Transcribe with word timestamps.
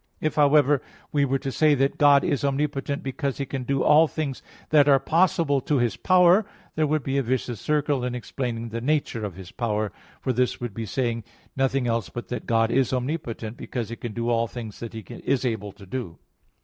If, 0.19 0.33
however, 0.33 0.81
we 1.11 1.25
were 1.25 1.37
to 1.37 1.51
say 1.51 1.75
that 1.75 1.99
God 1.99 2.23
is 2.23 2.43
omnipotent 2.43 3.03
because 3.03 3.37
He 3.37 3.45
can 3.45 3.61
do 3.61 3.83
all 3.83 4.07
things 4.07 4.41
that 4.71 4.89
are 4.89 4.97
possible 4.97 5.61
to 5.61 5.77
His 5.77 5.95
power, 5.95 6.43
there 6.73 6.87
would 6.87 7.03
be 7.03 7.19
a 7.19 7.21
vicious 7.21 7.61
circle 7.61 8.03
in 8.03 8.15
explaining 8.15 8.69
the 8.69 8.81
nature 8.81 9.23
of 9.23 9.35
His 9.35 9.51
power. 9.51 9.91
For 10.19 10.33
this 10.33 10.59
would 10.59 10.73
be 10.73 10.87
saying 10.87 11.23
nothing 11.55 11.85
else 11.85 12.09
but 12.09 12.29
that 12.29 12.47
God 12.47 12.71
is 12.71 12.91
omnipotent, 12.91 13.57
because 13.57 13.89
He 13.89 13.95
can 13.95 14.13
do 14.13 14.27
all 14.29 14.47
that 14.47 14.91
He 14.93 15.05
is 15.23 15.45
able 15.45 15.71
to 15.71 15.85
do. 15.85 16.17